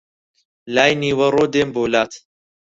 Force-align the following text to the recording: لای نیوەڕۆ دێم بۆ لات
لای 0.75 0.91
نیوەڕۆ 1.01 1.45
دێم 1.53 1.69
بۆ 1.75 1.83
لات 1.93 2.11